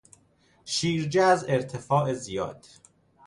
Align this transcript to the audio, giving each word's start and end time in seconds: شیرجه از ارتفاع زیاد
شیرجه 0.65 1.21
از 1.23 1.45
ارتفاع 1.47 2.13
زیاد 2.13 2.65